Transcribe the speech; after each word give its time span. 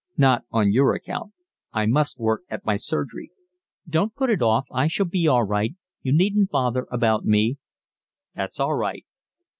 "Not 0.17 0.45
on 0.49 0.71
your 0.71 0.95
account. 0.95 1.31
I 1.73 1.85
must 1.85 2.19
work 2.19 2.41
at 2.49 2.65
my 2.65 2.75
surgery." 2.75 3.29
"Don't 3.87 4.15
put 4.15 4.31
it 4.31 4.41
off. 4.41 4.65
I 4.71 4.87
shall 4.87 5.05
be 5.05 5.27
all 5.27 5.43
right. 5.43 5.75
You 6.01 6.11
needn't 6.11 6.49
bother 6.49 6.87
about 6.91 7.23
me." 7.23 7.57
"That's 8.33 8.59
all 8.59 8.73
right." 8.73 9.05